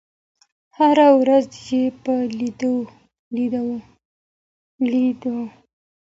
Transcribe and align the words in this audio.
هره 0.77 1.07
ورځ 1.19 1.47
یې 1.67 1.83
په 2.03 2.13
لېدلو 4.89 5.41